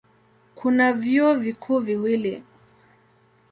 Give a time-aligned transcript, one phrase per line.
[0.55, 2.43] Kuna vyuo vikuu viwili.